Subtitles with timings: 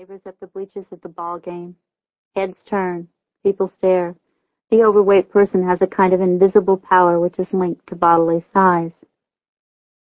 [0.00, 1.76] labors at the bleachers at the ball game.
[2.34, 3.06] Heads turn.
[3.42, 4.14] People stare.
[4.70, 8.92] The overweight person has a kind of invisible power which is linked to bodily size.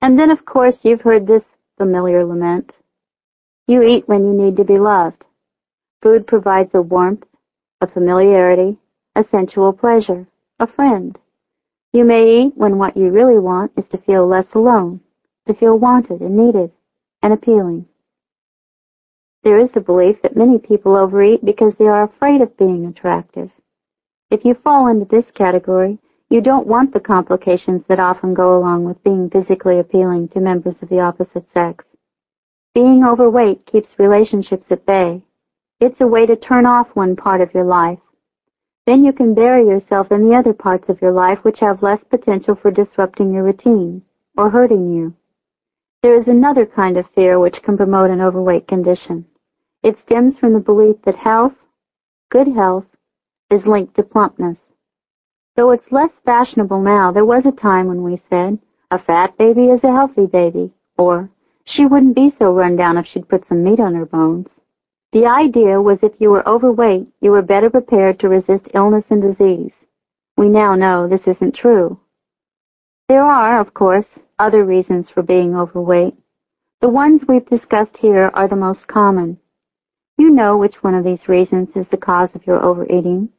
[0.00, 1.42] And then, of course, you've heard this
[1.76, 2.72] familiar lament.
[3.68, 5.26] You eat when you need to be loved.
[6.00, 7.24] Food provides a warmth,
[7.82, 8.78] a familiarity,
[9.14, 10.26] a sensual pleasure,
[10.58, 11.18] a friend.
[11.92, 15.02] You may eat when what you really want is to feel less alone,
[15.46, 16.72] to feel wanted and needed
[17.22, 17.84] and appealing.
[19.44, 23.50] There is the belief that many people overeat because they are afraid of being attractive.
[24.30, 25.98] If you fall into this category,
[26.30, 30.76] you don't want the complications that often go along with being physically appealing to members
[30.80, 31.84] of the opposite sex.
[32.72, 35.22] Being overweight keeps relationships at bay.
[35.80, 37.98] It's a way to turn off one part of your life.
[38.86, 42.00] Then you can bury yourself in the other parts of your life which have less
[42.08, 44.02] potential for disrupting your routine
[44.36, 45.14] or hurting you.
[46.02, 49.26] There is another kind of fear which can promote an overweight condition.
[49.82, 51.54] It stems from the belief that health,
[52.30, 52.86] good health,
[53.50, 54.58] is linked to plumpness.
[55.56, 58.58] Though it's less fashionable now, there was a time when we said,
[58.90, 61.30] a fat baby is a healthy baby, or
[61.64, 64.48] she wouldn't be so run down if she'd put some meat on her bones.
[65.12, 69.20] The idea was if you were overweight, you were better prepared to resist illness and
[69.20, 69.72] disease.
[70.36, 72.00] We now know this isn't true.
[73.08, 74.06] There are, of course,
[74.38, 76.14] other reasons for being overweight.
[76.80, 79.38] The ones we've discussed here are the most common.
[80.18, 83.30] You know which one of these reasons is the cause of your overeating.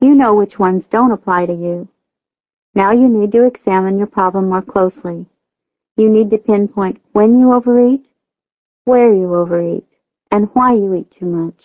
[0.00, 1.88] You know which ones don't apply to you.
[2.74, 5.26] Now you need to examine your problem more closely.
[5.96, 8.04] You need to pinpoint when you overeat,
[8.84, 9.84] where you overeat,
[10.30, 11.62] and why you eat too much.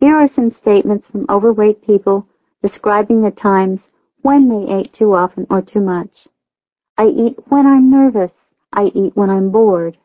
[0.00, 2.26] Here are some statements from overweight people
[2.62, 3.80] describing the times
[4.20, 6.26] when they ate too often or too much.
[6.98, 8.32] I eat when I'm nervous.
[8.72, 9.96] I eat when I'm bored.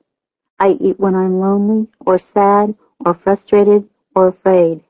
[0.60, 2.76] I eat when I'm lonely or sad
[3.06, 4.84] or frustrated or afraid.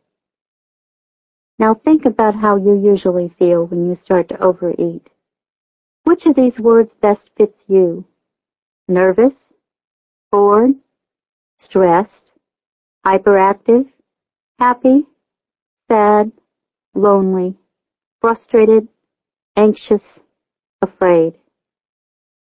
[1.60, 5.10] Now think about how you usually feel when you start to overeat.
[6.04, 8.06] Which of these words best fits you?
[8.88, 9.34] nervous,
[10.32, 10.72] bored,
[11.60, 12.32] stressed,
[13.06, 13.86] hyperactive,
[14.60, 15.06] happy,
[15.90, 16.32] sad,
[16.96, 17.56] lonely,
[18.22, 18.88] frustrated,
[19.56, 20.02] anxious,
[20.82, 21.34] afraid.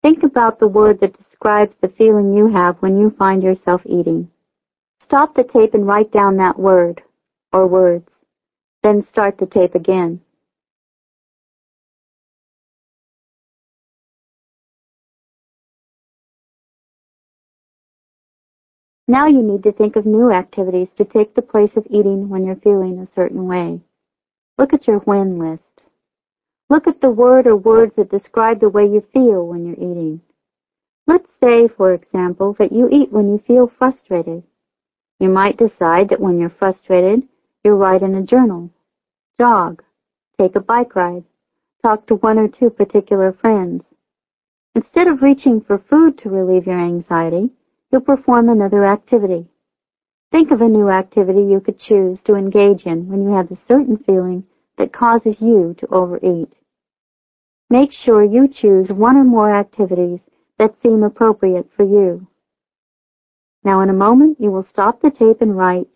[0.03, 4.29] Think about the word that describes the feeling you have when you find yourself eating.
[5.05, 7.03] Stop the tape and write down that word,
[7.53, 8.09] or words.
[8.83, 10.23] Then start the tape again.
[19.07, 22.47] Now you need to think of new activities to take the place of eating when
[22.47, 23.83] you're feeling a certain way.
[24.57, 25.85] Look at your when list.
[26.71, 30.23] Look at the word or words that describe the way you feel when you're eating.
[31.07, 34.43] Let's say, for example, that you eat when you feel frustrated.
[35.25, 37.27] You might decide that when you're frustrated,
[37.65, 38.69] you'll write in a journal,
[39.41, 39.83] jog,
[40.39, 41.25] take a bike ride,
[41.83, 43.85] talk to one or two particular friends.
[44.75, 47.49] Instead of reaching for food to relieve your anxiety,
[47.91, 49.47] you'll perform another activity.
[50.31, 53.59] Think of a new activity you could choose to engage in when you have a
[53.67, 54.45] certain feeling
[54.77, 56.53] that causes you to overeat.
[57.71, 60.21] Make sure you choose one or more activities
[60.59, 62.27] that seem appropriate for you.
[63.65, 65.89] Now in a moment you will stop the tape and write,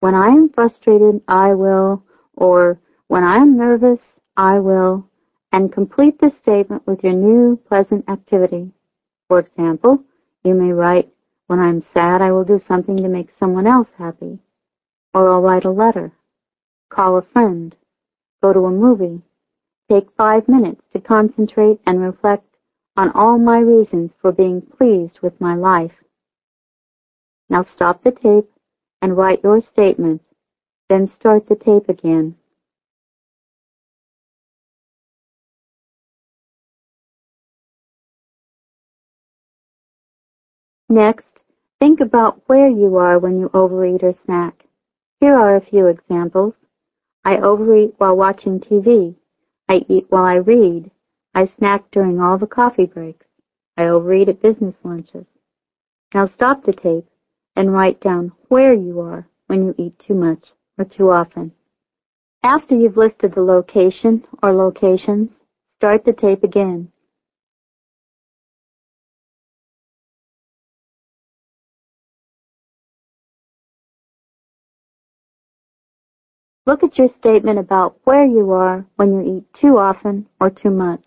[0.00, 2.04] When I am frustrated, I will,
[2.34, 4.00] or When I am nervous,
[4.36, 5.06] I will,
[5.52, 8.72] and complete this statement with your new pleasant activity.
[9.28, 10.02] For example,
[10.42, 11.12] you may write,
[11.46, 14.38] when I'm sad, I will do something to make someone else happy.
[15.14, 16.12] Or I'll write a letter.
[16.88, 17.76] Call a friend.
[18.42, 19.22] Go to a movie.
[19.90, 22.56] Take five minutes to concentrate and reflect
[22.96, 26.01] on all my reasons for being pleased with my life.
[27.52, 28.50] Now stop the tape
[29.02, 30.22] and write your statement,
[30.88, 32.36] then start the tape again.
[40.88, 41.26] Next,
[41.78, 44.64] think about where you are when you overeat or snack.
[45.20, 46.54] Here are a few examples.
[47.22, 49.14] I overeat while watching TV.
[49.68, 50.90] I eat while I read.
[51.34, 53.26] I snack during all the coffee breaks.
[53.76, 55.26] I overeat at business lunches.
[56.14, 57.06] Now stop the tape
[57.56, 61.52] and write down where you are when you eat too much or too often.
[62.42, 65.30] After you've listed the location or locations,
[65.78, 66.92] start the tape again
[76.64, 80.70] Look at your statement about where you are when you eat too often or too
[80.70, 81.02] much.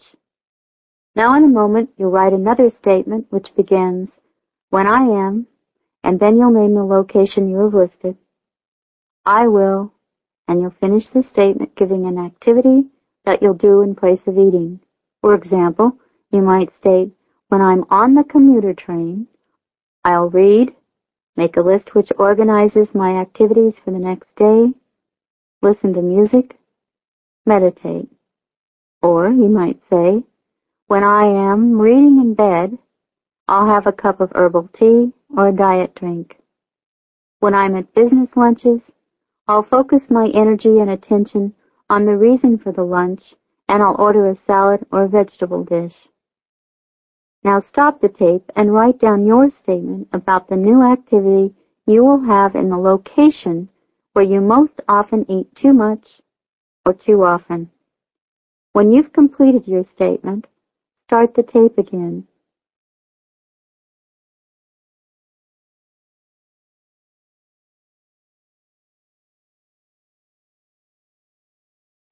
[1.15, 4.09] Now in a moment you'll write another statement which begins,
[4.69, 5.47] when I am,
[6.05, 8.15] and then you'll name the location you have listed.
[9.25, 9.91] I will,
[10.47, 12.83] and you'll finish the statement giving an activity
[13.25, 14.79] that you'll do in place of eating.
[15.21, 15.97] For example,
[16.31, 17.11] you might state,
[17.49, 19.27] when I'm on the commuter train,
[20.03, 20.75] I'll read,
[21.35, 24.73] make a list which organizes my activities for the next day,
[25.63, 26.55] listen to music,
[27.47, 28.09] meditate.
[29.01, 30.23] Or you might say,
[30.85, 32.77] when I am reading in bed,
[33.47, 36.37] I'll have a cup of herbal tea or a diet drink.
[37.39, 38.81] When I'm at business lunches,
[39.47, 41.53] I'll focus my energy and attention
[41.89, 43.21] on the reason for the lunch
[43.67, 45.93] and I'll order a salad or a vegetable dish.
[47.43, 51.53] Now stop the tape and write down your statement about the new activity
[51.85, 53.69] you will have in the location
[54.13, 56.21] where you most often eat too much
[56.85, 57.69] or too often.
[58.73, 60.47] When you've completed your statement,
[61.07, 62.27] start the tape again.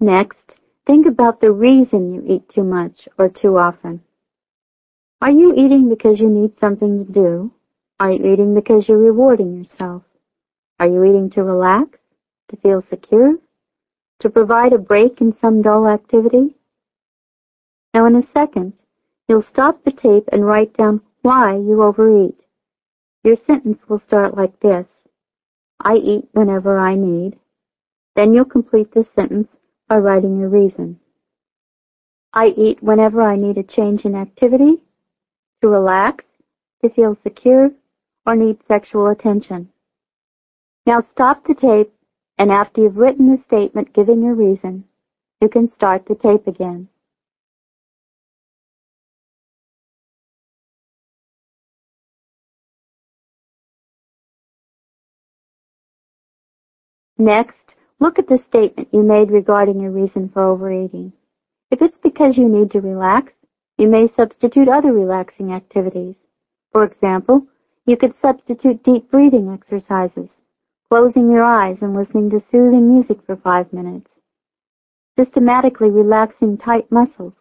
[0.04, 0.56] Next,
[0.86, 4.02] think about the reason you eat too much or too often.
[5.22, 7.54] Are you eating because you need something to do?
[8.02, 10.04] Are you eating because you're rewarding yourself?
[10.78, 12.00] Are you eating to relax?
[12.50, 13.38] To feel secure?
[14.20, 16.58] To provide a break in some dull activity?
[17.94, 18.74] Now in a second,
[19.30, 22.36] you'll stop the tape and write down why you overeat.
[23.24, 24.86] Your sentence will start like this.
[25.80, 27.40] I eat whenever I need.
[28.18, 29.48] Then you'll complete the sentence
[29.88, 31.00] by writing your reason.
[32.34, 34.82] I eat whenever I need a change in activity,
[35.62, 36.26] to relax,
[36.84, 37.70] to feel secure,
[38.26, 39.70] or need sexual attention.
[40.86, 41.94] Now stop the tape,
[42.38, 44.86] and after you've written the statement giving your reason,
[45.42, 46.90] you can start the tape again.
[57.18, 57.63] Next,
[58.00, 61.14] Look at the statement you made regarding your reason for overeating.
[61.72, 63.32] If it's because you need to relax,
[63.78, 66.16] you may substitute other relaxing activities.
[66.72, 67.48] For example,
[67.86, 70.30] you could substitute deep breathing exercises,
[70.90, 74.10] closing your eyes and listening to soothing music for five minutes,
[75.18, 77.34] systematically relaxing tight muscles.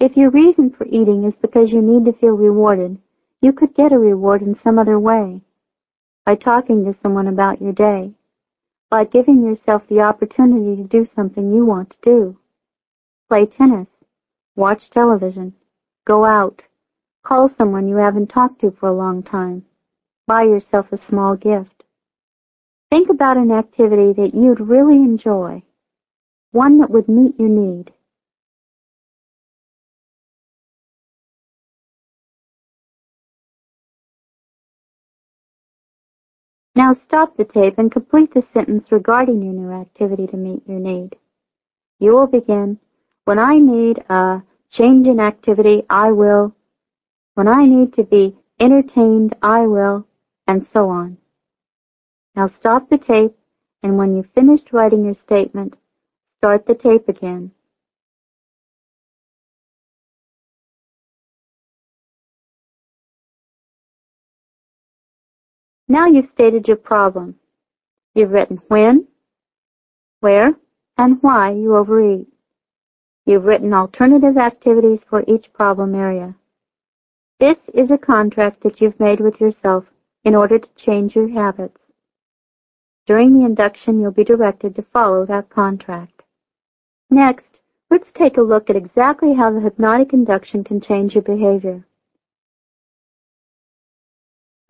[0.00, 2.98] If your reason for eating is because you need to feel rewarded,
[3.40, 5.40] you could get a reward in some other way,
[6.24, 8.12] by talking to someone about your day
[8.92, 12.38] by giving yourself the opportunity to do something you want to do.
[13.26, 13.88] Play tennis,
[14.54, 15.54] watch television,
[16.06, 16.60] go out,
[17.24, 19.64] call someone you haven't talked to for a long time,
[20.26, 21.84] buy yourself a small gift.
[22.90, 25.62] Think about an activity that you'd really enjoy,
[26.50, 27.92] one that would meet your need.
[36.74, 40.80] Now stop the tape and complete the sentence regarding your new activity to meet your
[40.80, 41.16] need.
[41.98, 42.78] You will begin,
[43.24, 46.54] when I need a change in activity, I will.
[47.34, 50.06] When I need to be entertained, I will,
[50.46, 51.18] and so on.
[52.34, 53.36] Now stop the tape,
[53.82, 55.76] and when you've finished writing your statement,
[56.38, 57.52] start the tape again.
[65.92, 67.34] Now you've stated your problem.
[68.14, 69.06] You've written when,
[70.20, 70.54] where,
[70.96, 72.26] and why you overeat.
[73.26, 76.34] You've written alternative activities for each problem area.
[77.40, 79.84] This is a contract that you've made with yourself
[80.24, 81.76] in order to change your habits.
[83.06, 86.22] During the induction, you'll be directed to follow that contract.
[87.10, 91.84] Next, let's take a look at exactly how the hypnotic induction can change your behavior.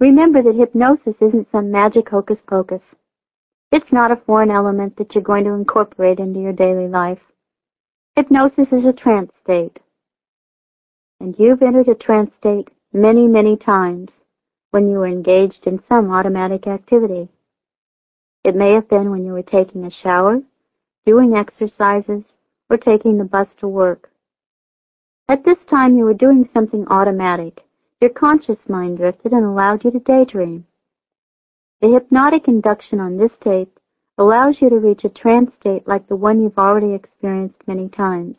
[0.02, 2.82] Remember that hypnosis isn't some magic hocus pocus.
[3.70, 7.20] It's not a foreign element that you're going to incorporate into your daily life.
[8.16, 9.78] Hypnosis is a trance state.
[11.20, 14.10] And you've entered a trance state many, many times
[14.72, 17.28] when you were engaged in some automatic activity.
[18.42, 20.40] It may have been when you were taking a shower,
[21.06, 22.24] doing exercises,
[22.68, 24.10] or taking the bus to work.
[25.28, 27.61] At this time you were doing something automatic
[28.02, 30.66] your conscious mind drifted and allowed you to daydream.
[31.80, 33.78] The hypnotic induction on this tape
[34.18, 38.36] allows you to reach a trance state like the one you've already experienced many times.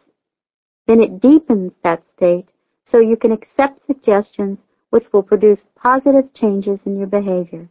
[0.85, 2.49] Then it deepens that state
[2.91, 7.69] so you can accept suggestions which will produce positive changes in your behavior.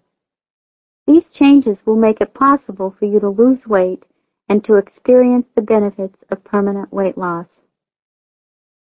[1.06, 4.04] These changes will make it possible for you to lose weight
[4.48, 7.46] and to experience the benefits of permanent weight loss.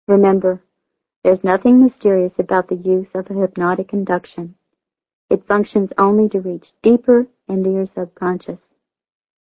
[0.08, 0.62] Remember,
[1.26, 4.54] there's nothing mysterious about the use of a hypnotic induction.
[5.32, 8.60] It functions only to reach deeper into your subconscious.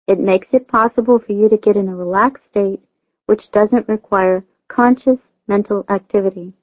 [0.07, 2.79] It makes it possible for you to get in a relaxed state
[3.25, 6.53] which doesn't require conscious mental activity.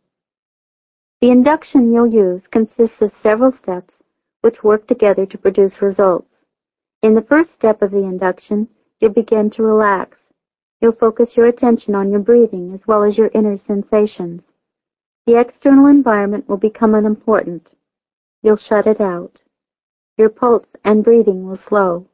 [1.21, 3.93] The induction you'll use consists of several steps
[4.41, 6.33] which work together to produce results.
[7.03, 8.69] In the first step of the induction,
[9.01, 10.17] you'll begin to relax.
[10.81, 14.41] You'll focus your attention on your breathing as well as your inner sensations.
[15.27, 17.69] The external environment will become unimportant.
[18.43, 19.39] You'll shut it out.
[20.17, 22.07] Your pulse and breathing will slow.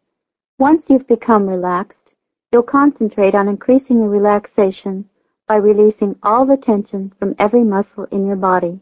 [0.58, 2.12] Once you've become relaxed,
[2.50, 5.08] you'll concentrate on increasing your relaxation
[5.46, 8.80] by releasing all the tension from every muscle in your body.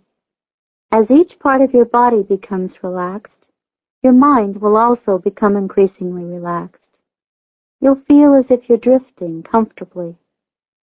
[0.90, 3.48] As each part of your body becomes relaxed,
[4.02, 7.00] your mind will also become increasingly relaxed.
[7.80, 10.16] You'll feel as if you're drifting comfortably.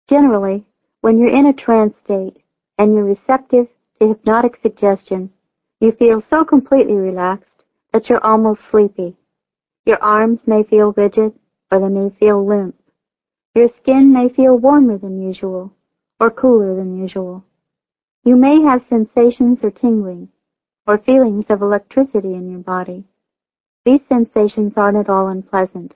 [0.09, 0.65] Generally,
[1.01, 2.37] when you're in a trance state
[2.81, 3.67] and you're receptive
[3.99, 5.29] to hypnotic suggestion,
[5.79, 9.15] you feel so completely relaxed that you're almost sleepy.
[9.85, 11.33] Your arms may feel rigid
[11.69, 12.75] or they may feel limp.
[13.53, 15.71] Your skin may feel warmer than usual
[16.19, 17.45] or cooler than usual.
[18.23, 20.29] You may have sensations or tingling
[20.87, 23.03] or feelings of electricity in your body.
[23.85, 25.93] These sensations aren't at all unpleasant.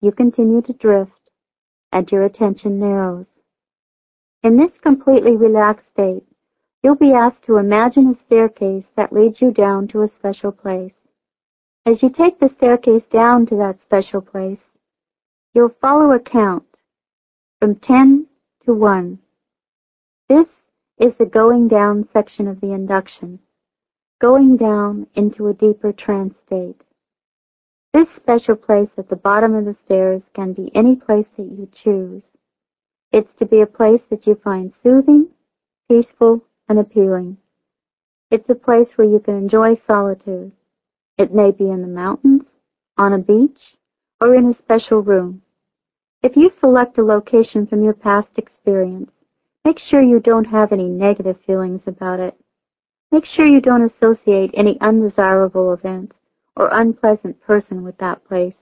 [0.00, 1.30] You continue to drift
[1.90, 3.26] and your attention narrows.
[4.42, 6.24] In this completely relaxed state,
[6.82, 10.92] you'll be asked to imagine a staircase that leads you down to a special place.
[11.84, 14.60] As you take the staircase down to that special place,
[15.54, 16.64] you'll follow a count
[17.60, 18.26] from 10
[18.64, 19.18] to 1.
[20.28, 20.46] This
[20.98, 23.38] is the going down section of the induction,
[24.20, 26.82] going down into a deeper trance state.
[27.92, 31.68] This special place at the bottom of the stairs can be any place that you
[31.82, 32.22] choose.
[33.12, 35.28] It's to be a place that you find soothing,
[35.88, 37.38] peaceful, and appealing.
[38.30, 40.52] It's a place where you can enjoy solitude.
[41.16, 42.42] It may be in the mountains,
[42.98, 43.76] on a beach,
[44.20, 45.42] or in a special room.
[46.22, 49.10] If you select a location from your past experience,
[49.64, 52.36] make sure you don't have any negative feelings about it.
[53.12, 56.12] Make sure you don't associate any undesirable event
[56.56, 58.56] or unpleasant person with that place.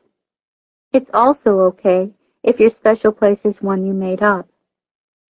[0.92, 2.12] It's also okay
[2.44, 4.46] if your special place is one you made up.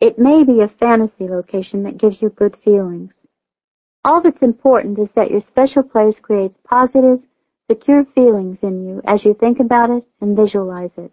[0.00, 3.12] It may be a fantasy location that gives you good feelings.
[4.04, 7.20] All that's important is that your special place creates positive,
[7.70, 11.12] secure feelings in you as you think about it and visualize it.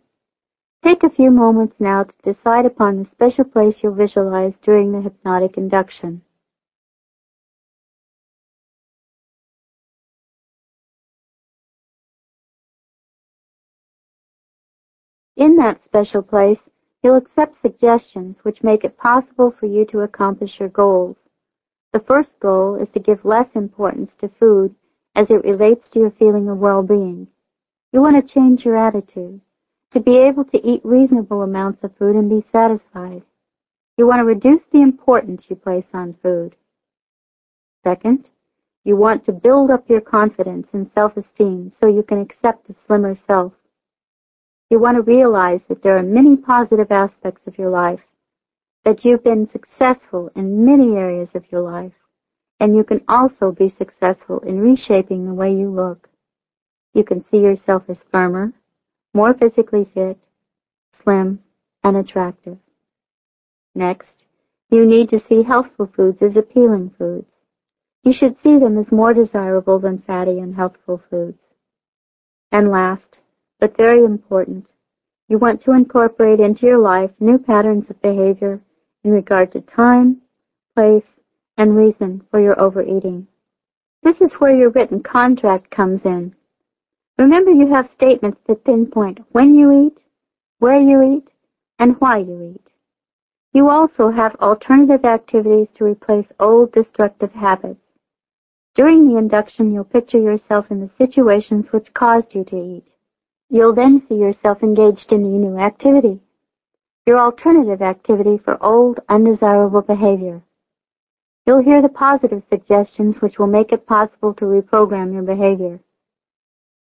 [0.84, 5.02] Take a few moments now to decide upon the special place you'll visualize during the
[5.02, 6.22] hypnotic induction.
[15.40, 16.60] In that special place,
[17.02, 21.16] You'll accept suggestions which make it possible for you to accomplish your goals.
[21.94, 24.76] The first goal is to give less importance to food
[25.16, 27.28] as it relates to your feeling of well-being.
[27.94, 29.40] You want to change your attitude,
[29.92, 33.24] to be able to eat reasonable amounts of food and be satisfied.
[33.98, 36.56] You want to reduce the importance you place on food.
[37.84, 38.30] Second,
[38.84, 43.16] you want to build up your confidence and self-esteem so you can accept a slimmer
[43.26, 43.54] self.
[44.70, 48.02] You want to realize that there are many positive aspects of your life,
[48.86, 51.94] that you've been successful in many areas of your life,
[52.60, 56.08] and you can also be successful in reshaping the way you look.
[56.94, 58.54] You can see yourself as firmer,
[59.14, 60.20] more physically fit,
[61.04, 61.40] slim,
[61.84, 62.58] and attractive.
[63.74, 64.26] Next,
[64.70, 67.28] you need to see healthful foods as appealing foods.
[68.04, 71.40] You should see them as more desirable than fatty and healthful foods.
[72.52, 73.20] And last,
[73.60, 74.66] but very important.
[75.28, 78.60] You want to incorporate into your life new patterns of behavior
[79.04, 80.22] in regard to time,
[80.76, 81.04] place,
[81.58, 83.28] and reason for your overeating.
[84.02, 86.34] This is where your written contract comes in.
[87.18, 89.98] Remember you have statements that pinpoint when you eat,
[90.60, 91.28] where you eat,
[91.78, 92.68] and why you eat.
[93.52, 97.82] You also have alternative activities to replace old destructive habits.
[98.76, 102.86] During the induction, you'll picture yourself in the situations which caused you to eat.
[103.52, 106.20] You'll then see yourself engaged in a new activity,
[107.08, 110.44] your alternative activity for old, undesirable behavior.
[111.48, 115.80] You'll hear the positive suggestions which will make it possible to reprogram your behavior.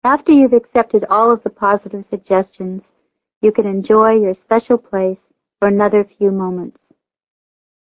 [0.04, 2.82] After you've accepted all of the positive suggestions,
[3.40, 5.18] you can enjoy your special place
[5.58, 6.78] for another few moments.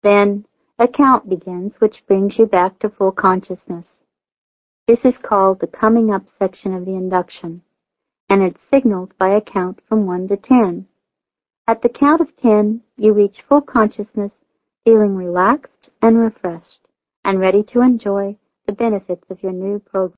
[0.04, 0.46] Then,
[0.78, 3.84] a count begins which brings you back to full consciousness.
[4.88, 7.62] This is called the coming up section of the induction
[8.30, 10.86] and it's signaled by a count from 1 to 10.
[11.68, 14.32] At the count of 10, you reach full consciousness,
[14.86, 16.88] feeling relaxed and refreshed,
[17.24, 20.18] and ready to enjoy the benefits of your new program.